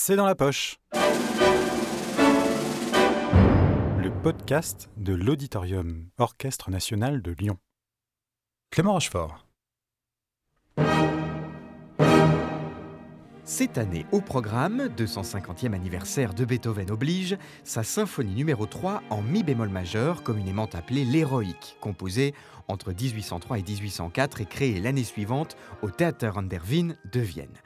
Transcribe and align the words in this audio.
C'est 0.00 0.14
dans 0.14 0.26
la 0.26 0.36
poche. 0.36 0.78
Le 3.98 4.10
podcast 4.22 4.88
de 4.96 5.12
l'Auditorium 5.12 6.08
Orchestre 6.18 6.70
National 6.70 7.20
de 7.20 7.32
Lyon. 7.32 7.58
Clément 8.70 8.92
Rochefort. 8.92 9.44
Cette 13.42 13.76
année, 13.76 14.06
au 14.12 14.20
programme, 14.20 14.86
250e 14.96 15.74
anniversaire 15.74 16.32
de 16.32 16.44
Beethoven 16.44 16.92
oblige, 16.92 17.36
sa 17.64 17.82
symphonie 17.82 18.36
numéro 18.36 18.66
3 18.66 19.02
en 19.10 19.20
mi 19.20 19.42
bémol 19.42 19.68
majeur, 19.68 20.22
communément 20.22 20.68
appelée 20.74 21.04
l'héroïque, 21.04 21.76
composée 21.80 22.34
entre 22.68 22.92
1803 22.92 23.58
et 23.58 23.62
1804 23.62 24.42
et 24.42 24.46
créée 24.46 24.80
l'année 24.80 25.02
suivante 25.02 25.56
au 25.82 25.90
Theater 25.90 26.38
an 26.38 26.44
der 26.44 26.62
Wien 26.70 26.94
de 27.12 27.20
Vienne. 27.20 27.58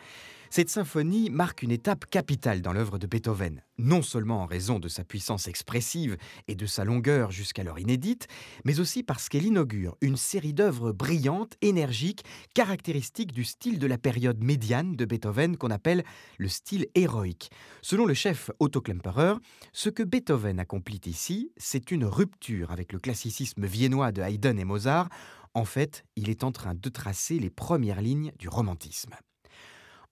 Cette 0.54 0.68
symphonie 0.68 1.30
marque 1.30 1.62
une 1.62 1.70
étape 1.70 2.04
capitale 2.10 2.60
dans 2.60 2.74
l'œuvre 2.74 2.98
de 2.98 3.06
Beethoven, 3.06 3.62
non 3.78 4.02
seulement 4.02 4.42
en 4.42 4.44
raison 4.44 4.78
de 4.78 4.86
sa 4.86 5.02
puissance 5.02 5.48
expressive 5.48 6.18
et 6.46 6.54
de 6.54 6.66
sa 6.66 6.84
longueur 6.84 7.30
jusqu'alors 7.30 7.78
inédite, 7.78 8.26
mais 8.66 8.78
aussi 8.78 9.02
parce 9.02 9.30
qu'elle 9.30 9.46
inaugure 9.46 9.96
une 10.02 10.18
série 10.18 10.52
d'œuvres 10.52 10.92
brillantes, 10.92 11.54
énergiques, 11.62 12.26
caractéristiques 12.54 13.32
du 13.32 13.44
style 13.44 13.78
de 13.78 13.86
la 13.86 13.96
période 13.96 14.44
médiane 14.44 14.94
de 14.94 15.06
Beethoven 15.06 15.56
qu'on 15.56 15.70
appelle 15.70 16.04
le 16.36 16.48
style 16.48 16.86
héroïque. 16.94 17.50
Selon 17.80 18.04
le 18.04 18.12
chef 18.12 18.50
Otto 18.58 18.82
Klemperer, 18.82 19.36
ce 19.72 19.88
que 19.88 20.02
Beethoven 20.02 20.60
accomplit 20.60 21.00
ici, 21.06 21.50
c'est 21.56 21.90
une 21.90 22.04
rupture 22.04 22.72
avec 22.72 22.92
le 22.92 22.98
classicisme 22.98 23.64
viennois 23.64 24.12
de 24.12 24.20
Haydn 24.20 24.58
et 24.58 24.66
Mozart. 24.66 25.08
En 25.54 25.64
fait, 25.64 26.04
il 26.14 26.28
est 26.28 26.44
en 26.44 26.52
train 26.52 26.74
de 26.74 26.88
tracer 26.90 27.38
les 27.38 27.48
premières 27.48 28.02
lignes 28.02 28.32
du 28.38 28.50
romantisme. 28.50 29.16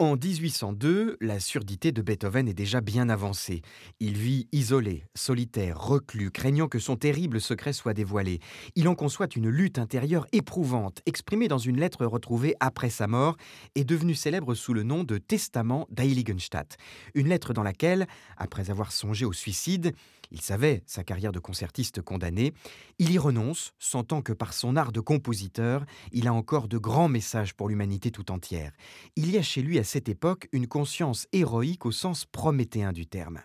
En 0.00 0.16
1802, 0.16 1.18
la 1.20 1.40
surdité 1.40 1.92
de 1.92 2.00
Beethoven 2.00 2.48
est 2.48 2.54
déjà 2.54 2.80
bien 2.80 3.10
avancée. 3.10 3.60
Il 4.00 4.16
vit 4.16 4.48
isolé, 4.50 5.04
solitaire, 5.14 5.78
reclus, 5.78 6.30
craignant 6.30 6.68
que 6.68 6.78
son 6.78 6.96
terrible 6.96 7.38
secret 7.38 7.74
soit 7.74 7.92
dévoilé. 7.92 8.40
Il 8.76 8.88
en 8.88 8.94
conçoit 8.94 9.26
une 9.36 9.50
lutte 9.50 9.78
intérieure 9.78 10.26
éprouvante, 10.32 11.02
exprimée 11.04 11.48
dans 11.48 11.58
une 11.58 11.78
lettre 11.78 12.06
retrouvée 12.06 12.54
après 12.60 12.88
sa 12.88 13.08
mort 13.08 13.36
et 13.74 13.84
devenue 13.84 14.14
célèbre 14.14 14.54
sous 14.54 14.72
le 14.72 14.84
nom 14.84 15.04
de 15.04 15.18
Testament 15.18 15.86
d'Heiligenstadt. 15.90 16.78
Une 17.14 17.28
lettre 17.28 17.52
dans 17.52 17.62
laquelle, 17.62 18.06
après 18.38 18.70
avoir 18.70 18.92
songé 18.92 19.26
au 19.26 19.34
suicide, 19.34 19.92
il 20.32 20.40
savait 20.40 20.82
sa 20.86 21.02
carrière 21.02 21.32
de 21.32 21.40
concertiste 21.40 22.02
condamnée, 22.02 22.52
il 22.98 23.10
y 23.10 23.18
renonce, 23.18 23.72
sentant 23.78 24.22
que 24.22 24.32
par 24.32 24.52
son 24.52 24.76
art 24.76 24.92
de 24.92 25.00
compositeur, 25.00 25.84
il 26.12 26.28
a 26.28 26.32
encore 26.32 26.68
de 26.68 26.78
grands 26.78 27.08
messages 27.08 27.54
pour 27.54 27.68
l'humanité 27.68 28.10
tout 28.10 28.30
entière. 28.30 28.72
Il 29.16 29.30
y 29.30 29.38
a 29.38 29.42
chez 29.42 29.60
lui 29.60 29.78
cette 29.90 30.08
époque 30.08 30.48
une 30.52 30.68
conscience 30.68 31.26
héroïque 31.32 31.84
au 31.84 31.90
sens 31.90 32.24
prométhéen 32.24 32.92
du 32.92 33.06
terme. 33.06 33.40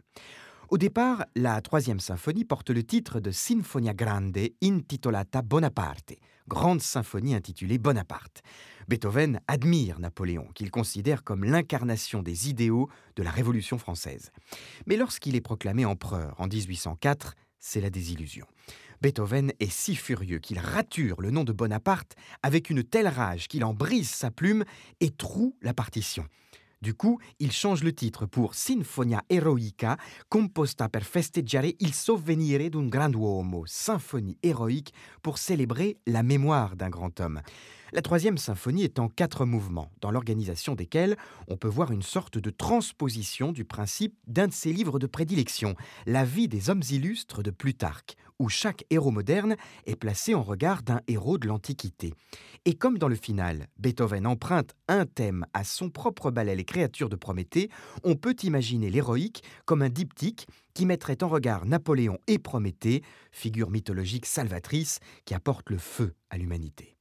Au 0.70 0.78
départ, 0.78 1.26
la 1.36 1.60
troisième 1.62 2.00
symphonie 2.00 2.46
porte 2.46 2.70
le 2.70 2.84
titre 2.84 3.20
de 3.20 3.32
Sinfonia 3.32 3.96
Grande 3.96 4.38
intitolata 4.64 5.42
Bonaparte, 5.42 6.14
grande 6.48 6.82
symphonie 6.82 7.34
intitulée 7.34 7.80
Bonaparte. 7.80 8.44
Beethoven 8.88 9.40
admire 9.48 10.00
Napoléon, 10.00 10.48
qu'il 10.54 10.70
considère 10.70 11.24
comme 11.24 11.44
l'incarnation 11.44 12.22
des 12.22 12.48
idéaux 12.48 12.90
de 13.16 13.24
la 13.24 13.32
Révolution 13.32 13.80
française. 13.80 14.32
Mais 14.86 14.98
lorsqu'il 14.98 15.36
est 15.36 15.42
proclamé 15.42 15.84
empereur 15.84 16.36
en 16.38 16.48
1804, 16.48 17.34
c'est 17.60 17.82
la 17.82 17.90
désillusion. 17.90 18.46
Beethoven 19.02 19.52
est 19.60 19.72
si 19.72 19.96
furieux 19.96 20.40
qu'il 20.40 20.60
rature 20.60 21.22
le 21.22 21.32
nom 21.32 21.44
de 21.44 21.52
Bonaparte 21.52 22.16
avec 22.44 22.70
une 22.70 22.84
telle 22.84 23.08
rage 23.08 23.48
qu'il 23.48 23.64
en 23.64 23.74
brise 23.74 24.10
sa 24.10 24.32
plume 24.32 24.64
et 25.00 25.12
troue 25.12 25.56
la 25.62 25.74
partition. 25.74 26.26
Du 26.82 26.94
coup, 26.94 27.20
il 27.40 27.52
change 27.52 27.84
le 27.84 27.94
titre 27.94 28.28
pour 28.28 28.54
Sinfonia 28.54 29.24
Eroica, 29.30 29.98
composta 30.30 30.88
per 30.88 31.04
festeggiare 31.04 31.74
il 31.80 31.94
sovvenire 31.94 32.70
d'un 32.70 32.88
grand 32.88 33.12
uomo, 33.16 33.66
symphonie 33.66 34.38
héroïque 34.44 34.94
pour 35.24 35.40
célébrer 35.40 35.98
la 36.06 36.22
mémoire 36.22 36.76
d'un 36.76 36.90
grand 36.90 37.20
homme. 37.20 37.42
La 37.96 38.02
troisième 38.02 38.38
symphonie 38.38 38.84
est 38.84 39.00
en 39.00 39.08
quatre 39.08 39.46
mouvements, 39.46 39.90
dans 40.02 40.12
l'organisation 40.12 40.76
desquels 40.76 41.16
on 41.48 41.56
peut 41.56 41.70
voir 41.70 41.94
une 41.94 42.02
sorte 42.02 42.38
de 42.38 42.50
transposition 42.50 43.54
du 43.54 43.64
principe 43.64 44.18
d'un 44.28 44.50
de 44.50 44.54
ses 44.54 44.74
livres 44.74 45.00
de 45.00 45.08
prédilection, 45.08 45.76
La 46.06 46.26
vie 46.26 46.50
des 46.50 46.70
hommes 46.70 46.82
illustres 46.92 47.42
de 47.42 47.52
Plutarque, 47.52 48.18
où 48.38 48.50
chaque 48.50 48.84
héros 48.90 49.12
moderne 49.12 49.56
est 49.86 49.96
placé 49.96 50.36
en 50.36 50.44
regard 50.44 50.84
d'un 50.84 51.00
héros 51.08 51.38
de 51.38 51.48
l'Antiquité. 51.48 52.14
Et 52.66 52.74
comme 52.74 52.98
dans 52.98 53.08
le 53.08 53.16
final, 53.16 53.68
Beethoven 53.80 54.28
emprunte 54.28 54.76
un 54.90 55.06
thème 55.06 55.46
à 55.54 55.64
son 55.64 55.90
propre 55.90 56.32
ballet 56.32 56.58
Les 56.58 56.66
créatures 56.66 57.08
de 57.08 57.16
Prométhée, 57.16 57.70
on 58.04 58.18
peut 58.18 58.36
imaginer 58.44 58.90
l'héroïque 58.90 59.42
comme 59.64 59.82
un 59.82 59.90
diptyque 59.90 60.48
qui 60.74 60.86
mettrait 60.86 61.24
en 61.24 61.30
regard 61.30 61.66
Napoléon 61.66 62.18
et 62.28 62.40
Prométhée, 62.40 63.04
figure 63.32 63.70
mythologique 63.70 64.26
salvatrice 64.26 65.00
qui 65.24 65.34
apporte 65.34 65.70
le 65.70 65.78
feu 65.78 66.14
à 66.30 66.38
l'humanité. 66.38 66.95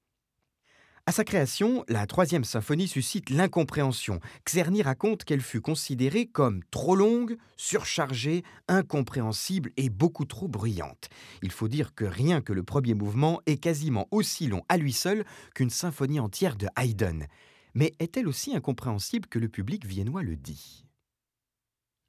À 1.06 1.12
sa 1.12 1.22
création, 1.22 1.84
la 1.88 2.06
troisième 2.06 2.44
symphonie 2.44 2.88
suscite 2.88 3.28
l'incompréhension. 3.28 4.20
Czerny 4.46 4.80
raconte 4.80 5.24
qu'elle 5.24 5.42
fut 5.42 5.60
considérée 5.60 6.24
comme 6.24 6.62
trop 6.70 6.96
longue, 6.96 7.36
surchargée, 7.58 8.42
incompréhensible 8.68 9.70
et 9.76 9.90
beaucoup 9.90 10.24
trop 10.24 10.48
bruyante. 10.48 11.10
Il 11.42 11.52
faut 11.52 11.68
dire 11.68 11.94
que 11.94 12.06
rien 12.06 12.40
que 12.40 12.54
le 12.54 12.62
premier 12.62 12.94
mouvement 12.94 13.42
est 13.44 13.58
quasiment 13.58 14.08
aussi 14.12 14.46
long 14.46 14.62
à 14.70 14.78
lui 14.78 14.94
seul 14.94 15.26
qu'une 15.54 15.68
symphonie 15.68 16.20
entière 16.20 16.56
de 16.56 16.68
Haydn. 16.74 17.26
Mais 17.74 17.92
est-elle 17.98 18.26
aussi 18.26 18.56
incompréhensible 18.56 19.28
que 19.28 19.38
le 19.38 19.50
public 19.50 19.84
viennois 19.84 20.22
le 20.22 20.36
dit? 20.36 20.86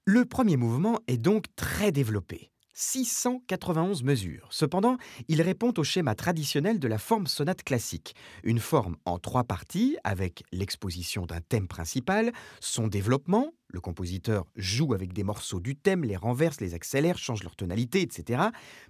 Le 0.05 0.23
premier 0.23 0.55
mouvement 0.55 1.01
est 1.07 1.17
donc 1.17 1.53
très 1.57 1.91
développé. 1.91 2.49
691 2.75 4.03
mesures. 4.03 4.47
Cependant, 4.51 4.97
il 5.27 5.41
répond 5.41 5.73
au 5.77 5.83
schéma 5.83 6.13
traditionnel 6.13 6.77
de 6.77 6.87
la 6.87 6.97
forme 6.97 7.25
sonate 7.25 7.63
classique, 7.63 8.15
une 8.43 8.59
forme 8.59 8.97
en 9.05 9.17
trois 9.17 9.45
parties 9.45 9.97
avec 10.03 10.43
l'exposition 10.51 11.25
d'un 11.25 11.41
thème 11.41 11.67
principal, 11.67 12.31
son 12.59 12.87
développement, 12.87 13.53
le 13.75 13.81
compositeur 13.81 14.45
joue 14.55 14.93
avec 14.93 15.13
des 15.13 15.23
morceaux 15.23 15.59
du 15.59 15.75
thème, 15.75 16.05
les 16.05 16.15
renverse, 16.15 16.61
les 16.61 16.73
accélère, 16.73 17.17
change 17.17 17.43
leur 17.43 17.55
tonalité, 17.55 18.01
etc. 18.01 18.41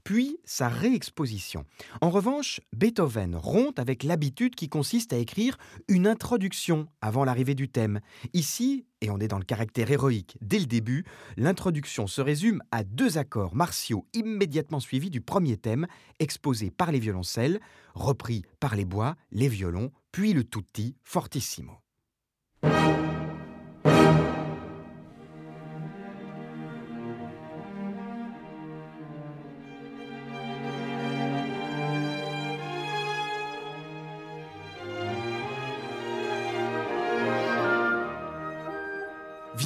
Puis 0.04 0.38
sa 0.46 0.70
réexposition. 0.70 1.66
En 2.02 2.12
revanche, 2.12 2.62
Beethoven 2.72 3.36
rompt 3.36 3.80
avec 3.80 4.04
l'habitude 4.04 4.56
qui 4.56 4.70
consiste 4.70 5.12
à 5.12 5.18
écrire 5.18 5.58
une 5.88 6.08
introduction 6.08 6.88
avant 7.02 7.26
l'arrivée 7.26 7.56
du 7.56 7.68
thème. 7.68 8.00
Ici, 8.34 8.86
et 9.02 9.10
on 9.10 9.20
est 9.20 9.28
dans 9.28 9.40
le 9.40 9.44
caractère 9.44 9.90
héroïque 9.90 10.38
dès 10.40 10.60
le 10.60 10.68
début, 10.68 11.04
l'introduction 11.36 12.06
se 12.06 12.22
résume 12.22 12.62
à 12.72 12.84
deux 12.84 13.18
accords 13.18 13.56
martiaux 13.56 14.06
immédiatement 14.14 14.80
suivis 14.80 15.10
du 15.10 15.20
premier 15.20 15.58
thème, 15.58 15.88
exposé 16.20 16.70
par 16.70 16.92
les 16.92 17.00
violoncelles, 17.00 17.60
repris 17.96 18.44
par 18.60 18.76
les 18.76 18.86
bois, 18.86 19.16
les 19.32 19.50
violons, 19.50 19.92
puis 20.12 20.34
le 20.34 20.44
tutti 20.44 20.96
fortissimo. 21.04 21.74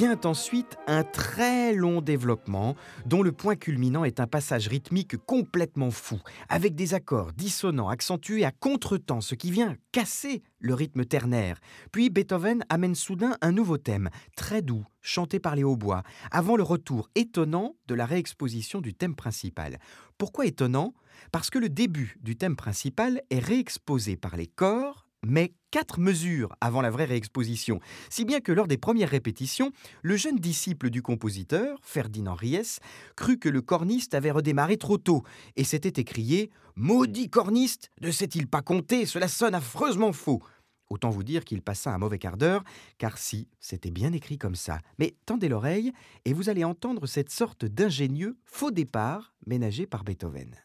Vient 0.00 0.18
ensuite 0.24 0.78
un 0.86 1.04
très 1.04 1.74
long 1.74 2.00
développement 2.00 2.74
dont 3.04 3.22
le 3.22 3.32
point 3.32 3.54
culminant 3.54 4.02
est 4.02 4.18
un 4.18 4.26
passage 4.26 4.66
rythmique 4.66 5.18
complètement 5.26 5.90
fou, 5.90 6.18
avec 6.48 6.74
des 6.74 6.94
accords 6.94 7.34
dissonants 7.34 7.90
accentués 7.90 8.46
à 8.46 8.50
contretemps, 8.50 9.20
ce 9.20 9.34
qui 9.34 9.50
vient 9.50 9.76
casser 9.92 10.42
le 10.58 10.72
rythme 10.72 11.04
ternaire. 11.04 11.60
Puis 11.92 12.08
Beethoven 12.08 12.64
amène 12.70 12.94
soudain 12.94 13.36
un 13.42 13.52
nouveau 13.52 13.76
thème, 13.76 14.08
très 14.36 14.62
doux, 14.62 14.86
chanté 15.02 15.38
par 15.38 15.54
les 15.54 15.64
hautbois, 15.64 16.02
avant 16.30 16.56
le 16.56 16.62
retour 16.62 17.10
étonnant 17.14 17.76
de 17.86 17.94
la 17.94 18.06
réexposition 18.06 18.80
du 18.80 18.94
thème 18.94 19.14
principal. 19.14 19.78
Pourquoi 20.16 20.46
étonnant? 20.46 20.94
Parce 21.30 21.50
que 21.50 21.58
le 21.58 21.68
début 21.68 22.16
du 22.22 22.36
thème 22.36 22.56
principal 22.56 23.20
est 23.28 23.38
réexposé 23.38 24.16
par 24.16 24.38
les 24.38 24.46
corps 24.46 25.09
mais 25.26 25.52
quatre 25.70 26.00
mesures 26.00 26.54
avant 26.60 26.80
la 26.80 26.90
vraie 26.90 27.04
réexposition, 27.04 27.80
si 28.08 28.24
bien 28.24 28.40
que 28.40 28.52
lors 28.52 28.66
des 28.66 28.78
premières 28.78 29.10
répétitions, 29.10 29.70
le 30.02 30.16
jeune 30.16 30.38
disciple 30.38 30.90
du 30.90 31.02
compositeur, 31.02 31.78
Ferdinand 31.82 32.34
Ries, 32.34 32.78
crut 33.16 33.40
que 33.40 33.48
le 33.48 33.62
corniste 33.62 34.14
avait 34.14 34.30
redémarré 34.30 34.76
trop 34.76 34.98
tôt 34.98 35.22
et 35.56 35.64
s'était 35.64 36.00
écrié 36.00 36.50
Maudit 36.76 37.28
corniste, 37.28 37.90
ne 38.00 38.10
sait-il 38.10 38.46
pas 38.46 38.62
compter 38.62 39.06
Cela 39.06 39.28
sonne 39.28 39.54
affreusement 39.54 40.12
faux. 40.12 40.42
Autant 40.88 41.10
vous 41.10 41.22
dire 41.22 41.44
qu'il 41.44 41.62
passa 41.62 41.92
un 41.92 41.98
mauvais 41.98 42.18
quart 42.18 42.36
d'heure, 42.36 42.64
car 42.98 43.16
si, 43.16 43.48
c'était 43.60 43.92
bien 43.92 44.12
écrit 44.12 44.38
comme 44.38 44.56
ça. 44.56 44.80
Mais 44.98 45.14
tendez 45.24 45.48
l'oreille 45.48 45.92
et 46.24 46.32
vous 46.32 46.48
allez 46.48 46.64
entendre 46.64 47.06
cette 47.06 47.30
sorte 47.30 47.64
d'ingénieux 47.64 48.36
faux 48.44 48.72
départ 48.72 49.32
ménagé 49.46 49.86
par 49.86 50.02
Beethoven. 50.02 50.56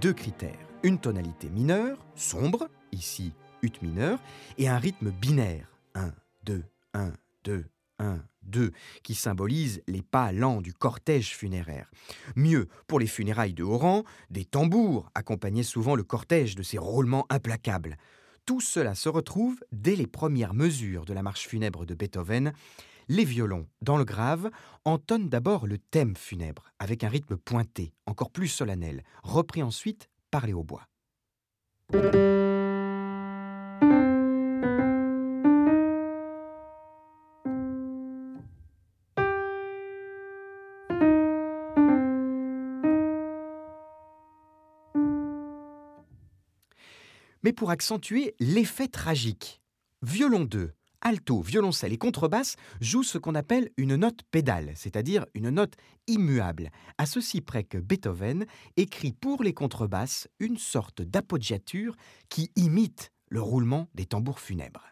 Deux 0.00 0.12
critères. 0.12 0.58
une 0.82 0.98
tonalité 0.98 1.48
mineure, 1.48 1.98
sombre, 2.14 2.68
ici 2.92 3.32
ut 3.62 3.72
mineur, 3.82 4.20
et 4.58 4.68
un 4.68 4.78
rythme 4.78 5.10
binaire, 5.10 5.68
1, 5.94 6.12
2, 6.44 6.62
1, 6.94 7.12
2, 7.44 7.64
1, 7.98 8.20
2, 8.42 8.72
qui 9.02 9.14
symbolise 9.14 9.82
les 9.88 10.02
pas 10.02 10.30
lents 10.32 10.60
du 10.60 10.72
cortège 10.72 11.34
funéraire. 11.34 11.90
Mieux, 12.36 12.68
pour 12.86 13.00
les 13.00 13.06
funérailles 13.06 13.54
de 13.54 13.64
rang, 13.64 14.04
des 14.30 14.44
tambours 14.44 15.10
accompagnaient 15.14 15.62
souvent 15.62 15.96
le 15.96 16.04
cortège 16.04 16.54
de 16.54 16.62
ces 16.62 16.78
roulements 16.78 17.26
implacables. 17.30 17.96
Tout 18.44 18.60
cela 18.60 18.94
se 18.94 19.08
retrouve 19.08 19.58
dès 19.72 19.96
les 19.96 20.06
premières 20.06 20.54
mesures 20.54 21.04
de 21.04 21.14
la 21.14 21.22
marche 21.22 21.48
funèbre 21.48 21.84
de 21.84 21.94
Beethoven. 21.94 22.52
Les 23.08 23.24
violons, 23.24 23.68
dans 23.82 23.96
le 23.96 24.04
grave, 24.04 24.50
entonnent 24.84 25.28
d'abord 25.28 25.66
le 25.66 25.78
thème 25.78 26.16
funèbre, 26.16 26.64
avec 26.80 27.04
un 27.04 27.08
rythme 27.08 27.36
pointé, 27.36 27.94
encore 28.06 28.32
plus 28.32 28.48
solennel, 28.48 29.04
repris 29.22 29.62
ensuite 29.62 30.08
par 30.30 30.46
les 30.46 30.52
hautbois. 30.52 30.88
mais 47.46 47.52
pour 47.52 47.70
accentuer 47.70 48.34
l'effet 48.40 48.88
tragique. 48.88 49.62
Violon 50.02 50.44
2, 50.44 50.72
alto, 51.06 51.40
violoncelle 51.40 51.92
et 51.92 51.98
contrebasse 51.98 52.56
jouent 52.80 53.04
ce 53.04 53.16
qu'on 53.16 53.36
appelle 53.36 53.70
une 53.76 53.94
note 53.94 54.24
pédale, 54.32 54.72
c'est-à-dire 54.74 55.24
une 55.34 55.50
note 55.50 55.74
immuable, 56.08 56.70
à 56.98 57.06
ceci 57.06 57.40
près 57.40 57.62
que 57.62 57.78
Beethoven 57.78 58.44
écrit 58.76 59.12
pour 59.12 59.44
les 59.44 59.54
contrebasses 59.54 60.26
une 60.40 60.58
sorte 60.58 61.02
d'appoggiature 61.02 61.94
qui 62.28 62.50
imite 62.56 63.12
le 63.28 63.40
roulement 63.40 63.86
des 63.94 64.06
tambours 64.06 64.40
funèbres. 64.40 64.84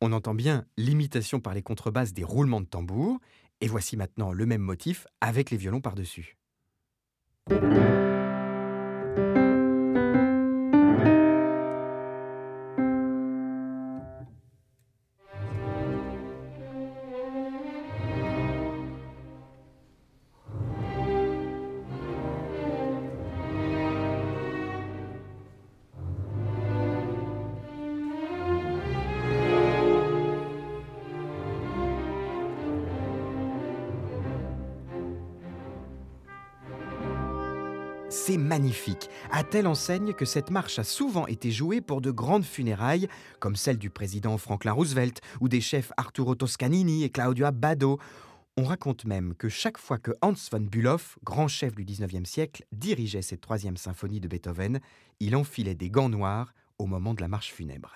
On 0.00 0.12
entend 0.12 0.34
bien 0.34 0.66
l'imitation 0.76 1.40
par 1.40 1.52
les 1.52 1.62
contrebasses 1.62 2.12
des 2.12 2.22
roulements 2.22 2.60
de 2.60 2.66
tambour, 2.66 3.18
et 3.60 3.66
voici 3.66 3.96
maintenant 3.96 4.32
le 4.32 4.46
même 4.46 4.62
motif 4.62 5.08
avec 5.20 5.50
les 5.50 5.56
violons 5.56 5.80
par-dessus. 5.80 6.36
C'est 38.26 38.38
magnifique, 38.38 39.08
à 39.30 39.44
telle 39.44 39.68
enseigne 39.68 40.12
que 40.12 40.24
cette 40.24 40.50
marche 40.50 40.80
a 40.80 40.82
souvent 40.82 41.28
été 41.28 41.52
jouée 41.52 41.80
pour 41.80 42.00
de 42.00 42.10
grandes 42.10 42.44
funérailles, 42.44 43.06
comme 43.38 43.54
celle 43.54 43.78
du 43.78 43.88
président 43.88 44.36
Franklin 44.36 44.72
Roosevelt 44.72 45.20
ou 45.40 45.48
des 45.48 45.60
chefs 45.60 45.92
Arturo 45.96 46.34
Toscanini 46.34 47.04
et 47.04 47.10
Claudio 47.10 47.46
Abbado. 47.46 48.00
On 48.56 48.64
raconte 48.64 49.04
même 49.04 49.36
que 49.36 49.48
chaque 49.48 49.78
fois 49.78 49.98
que 49.98 50.10
Hans 50.22 50.34
von 50.50 50.58
Bülow, 50.58 50.96
grand 51.22 51.46
chef 51.46 51.76
du 51.76 51.84
XIXe 51.84 52.28
siècle, 52.28 52.64
dirigeait 52.72 53.22
cette 53.22 53.42
troisième 53.42 53.76
symphonie 53.76 54.18
de 54.18 54.26
Beethoven, 54.26 54.80
il 55.20 55.36
enfilait 55.36 55.76
des 55.76 55.88
gants 55.88 56.08
noirs 56.08 56.52
au 56.78 56.86
moment 56.86 57.14
de 57.14 57.20
la 57.20 57.28
marche 57.28 57.52
funèbre. 57.52 57.92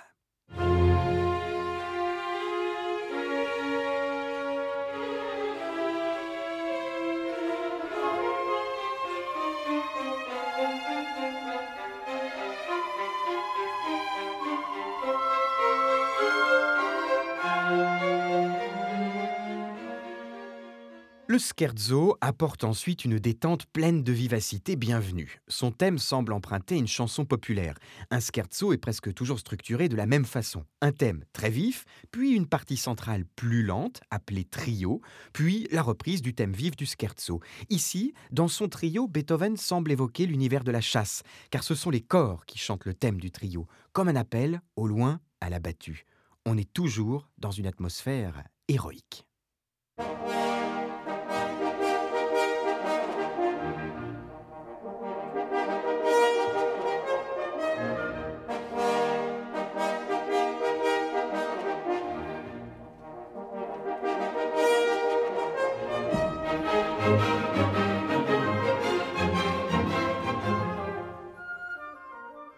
Le 21.30 21.38
scherzo 21.38 22.16
apporte 22.20 22.64
ensuite 22.64 23.04
une 23.04 23.20
détente 23.20 23.64
pleine 23.66 24.02
de 24.02 24.10
vivacité 24.10 24.74
bienvenue. 24.74 25.40
Son 25.46 25.70
thème 25.70 25.98
semble 25.98 26.32
emprunter 26.32 26.76
une 26.76 26.88
chanson 26.88 27.24
populaire. 27.24 27.78
Un 28.10 28.18
scherzo 28.18 28.72
est 28.72 28.78
presque 28.78 29.14
toujours 29.14 29.38
structuré 29.38 29.88
de 29.88 29.94
la 29.94 30.06
même 30.06 30.24
façon. 30.24 30.64
Un 30.80 30.90
thème 30.90 31.22
très 31.32 31.48
vif, 31.48 31.84
puis 32.10 32.32
une 32.32 32.48
partie 32.48 32.76
centrale 32.76 33.24
plus 33.36 33.62
lente, 33.62 34.00
appelée 34.10 34.42
trio, 34.42 35.02
puis 35.32 35.68
la 35.70 35.82
reprise 35.82 36.20
du 36.20 36.34
thème 36.34 36.52
vif 36.52 36.74
du 36.74 36.84
scherzo. 36.84 37.38
Ici, 37.68 38.12
dans 38.32 38.48
son 38.48 38.68
trio, 38.68 39.06
Beethoven 39.06 39.56
semble 39.56 39.92
évoquer 39.92 40.26
l'univers 40.26 40.64
de 40.64 40.72
la 40.72 40.80
chasse, 40.80 41.22
car 41.52 41.62
ce 41.62 41.76
sont 41.76 41.90
les 41.90 42.02
corps 42.02 42.44
qui 42.44 42.58
chantent 42.58 42.86
le 42.86 42.94
thème 42.94 43.20
du 43.20 43.30
trio, 43.30 43.68
comme 43.92 44.08
un 44.08 44.16
appel, 44.16 44.62
au 44.74 44.88
loin, 44.88 45.20
à 45.40 45.48
la 45.48 45.60
battue. 45.60 46.06
On 46.44 46.58
est 46.58 46.72
toujours 46.72 47.30
dans 47.38 47.52
une 47.52 47.68
atmosphère 47.68 48.42
héroïque. 48.66 49.28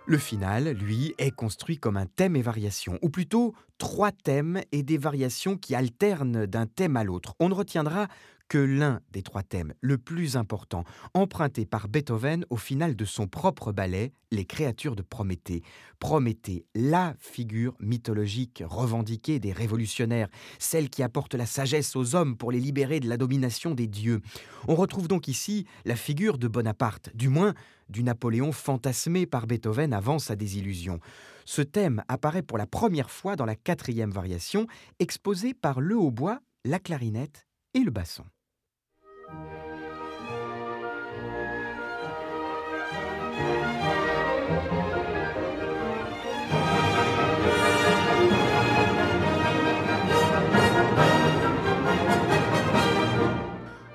Le 0.04 0.18
final, 0.18 0.70
lui, 0.70 1.14
est 1.18 1.30
construit 1.30 1.78
comme 1.78 1.96
un 1.96 2.06
thème 2.06 2.34
et 2.34 2.42
variation, 2.42 2.98
ou 3.02 3.08
plutôt 3.08 3.54
trois 3.78 4.10
thèmes 4.10 4.60
et 4.72 4.82
des 4.82 4.98
variations 4.98 5.56
qui 5.56 5.76
alternent 5.76 6.44
d'un 6.44 6.66
thème 6.66 6.96
à 6.96 7.04
l'autre. 7.04 7.34
On 7.38 7.48
ne 7.48 7.54
retiendra 7.54 8.08
que 8.52 8.58
l'un 8.58 9.00
des 9.12 9.22
trois 9.22 9.42
thèmes, 9.42 9.72
le 9.80 9.96
plus 9.96 10.36
important, 10.36 10.84
emprunté 11.14 11.64
par 11.64 11.88
Beethoven 11.88 12.44
au 12.50 12.58
final 12.58 12.94
de 12.94 13.06
son 13.06 13.26
propre 13.26 13.72
ballet, 13.72 14.12
Les 14.30 14.44
créatures 14.44 14.94
de 14.94 15.00
Prométhée. 15.00 15.62
Prométhée, 15.98 16.66
la 16.74 17.14
figure 17.18 17.74
mythologique 17.80 18.62
revendiquée 18.66 19.38
des 19.38 19.52
révolutionnaires, 19.52 20.28
celle 20.58 20.90
qui 20.90 21.02
apporte 21.02 21.34
la 21.34 21.46
sagesse 21.46 21.96
aux 21.96 22.14
hommes 22.14 22.36
pour 22.36 22.52
les 22.52 22.60
libérer 22.60 23.00
de 23.00 23.08
la 23.08 23.16
domination 23.16 23.74
des 23.74 23.86
dieux. 23.86 24.20
On 24.68 24.74
retrouve 24.74 25.08
donc 25.08 25.28
ici 25.28 25.66
la 25.86 25.96
figure 25.96 26.36
de 26.36 26.46
Bonaparte, 26.46 27.08
du 27.14 27.30
moins 27.30 27.54
du 27.88 28.02
Napoléon 28.02 28.52
fantasmé 28.52 29.24
par 29.24 29.46
Beethoven 29.46 29.94
avant 29.94 30.18
sa 30.18 30.36
désillusion. 30.36 31.00
Ce 31.46 31.62
thème 31.62 32.04
apparaît 32.06 32.42
pour 32.42 32.58
la 32.58 32.66
première 32.66 33.10
fois 33.10 33.34
dans 33.34 33.46
la 33.46 33.56
quatrième 33.56 34.10
variation, 34.10 34.66
exposée 34.98 35.54
par 35.54 35.80
le 35.80 35.96
hautbois, 35.96 36.40
la 36.66 36.78
clarinette 36.78 37.46
et 37.72 37.80
le 37.80 37.90
basson. 37.90 38.24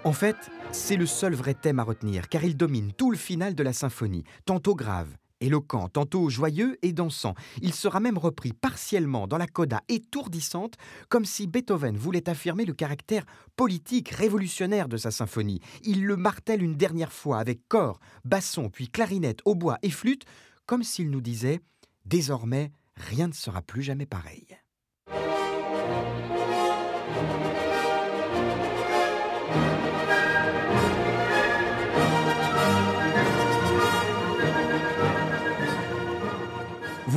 En 0.07 0.13
fait, 0.13 0.37
c'est 0.71 0.95
le 0.95 1.05
seul 1.05 1.35
vrai 1.35 1.53
thème 1.53 1.79
à 1.79 1.83
retenir, 1.83 2.29
car 2.29 2.43
il 2.45 2.55
domine 2.55 2.93
tout 2.93 3.11
le 3.11 3.17
final 3.17 3.55
de 3.55 3.61
la 3.61 3.73
symphonie, 3.73 4.23
tantôt 4.45 4.73
grave, 4.73 5.09
éloquent, 5.41 5.89
tantôt 5.89 6.29
joyeux 6.29 6.77
et 6.81 6.93
dansant. 6.93 7.33
Il 7.61 7.73
sera 7.73 7.99
même 7.99 8.17
repris 8.17 8.53
partiellement 8.53 9.27
dans 9.27 9.37
la 9.37 9.47
coda 9.47 9.81
étourdissante, 9.89 10.75
comme 11.09 11.25
si 11.25 11.47
Beethoven 11.47 11.97
voulait 11.97 12.29
affirmer 12.29 12.65
le 12.65 12.73
caractère 12.73 13.25
politique 13.55 14.09
révolutionnaire 14.09 14.87
de 14.87 14.97
sa 14.97 15.11
symphonie. 15.11 15.61
Il 15.83 16.05
le 16.05 16.17
martèle 16.17 16.63
une 16.63 16.75
dernière 16.75 17.13
fois 17.13 17.39
avec 17.39 17.67
corps, 17.67 17.99
basson, 18.25 18.69
puis 18.69 18.89
clarinette, 18.89 19.41
hautbois 19.45 19.77
et 19.81 19.91
flûte, 19.91 20.25
comme 20.65 20.83
s'il 20.83 21.09
nous 21.09 21.21
disait 21.21 21.61
Désormais, 22.05 22.71
rien 22.95 23.27
ne 23.27 23.33
sera 23.33 23.61
plus 23.61 23.81
jamais 23.81 24.05
pareil. 24.05 24.47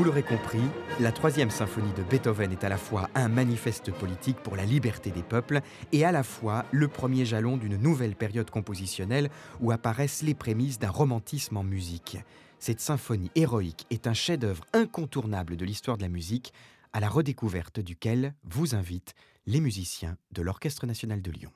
Vous 0.00 0.06
l'aurez 0.06 0.22
compris, 0.22 0.62
la 0.98 1.12
troisième 1.12 1.50
symphonie 1.50 1.92
de 1.92 2.02
Beethoven 2.02 2.52
est 2.52 2.64
à 2.64 2.70
la 2.70 2.78
fois 2.78 3.10
un 3.14 3.28
manifeste 3.28 3.92
politique 3.92 4.38
pour 4.38 4.56
la 4.56 4.64
liberté 4.64 5.10
des 5.10 5.22
peuples 5.22 5.60
et 5.92 6.06
à 6.06 6.10
la 6.10 6.22
fois 6.22 6.64
le 6.72 6.88
premier 6.88 7.26
jalon 7.26 7.58
d'une 7.58 7.76
nouvelle 7.76 8.16
période 8.16 8.48
compositionnelle 8.48 9.28
où 9.60 9.72
apparaissent 9.72 10.22
les 10.22 10.32
prémices 10.32 10.78
d'un 10.78 10.88
romantisme 10.88 11.58
en 11.58 11.64
musique. 11.64 12.16
Cette 12.58 12.80
symphonie 12.80 13.30
héroïque 13.34 13.86
est 13.90 14.06
un 14.06 14.14
chef-d'œuvre 14.14 14.64
incontournable 14.72 15.58
de 15.58 15.66
l'histoire 15.66 15.98
de 15.98 16.02
la 16.02 16.08
musique, 16.08 16.54
à 16.94 17.00
la 17.00 17.10
redécouverte 17.10 17.78
duquel 17.78 18.32
vous 18.44 18.74
invitent 18.74 19.14
les 19.46 19.60
musiciens 19.60 20.16
de 20.32 20.40
l'Orchestre 20.40 20.86
national 20.86 21.20
de 21.20 21.30
Lyon. 21.30 21.52